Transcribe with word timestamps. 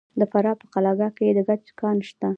د 0.19 0.21
فراه 0.31 0.55
په 0.61 0.65
قلعه 0.73 0.93
کاه 0.99 1.11
کې 1.17 1.27
د 1.37 1.39
ګچ 1.47 1.65
کان 1.79 1.97
شته. 2.07 2.29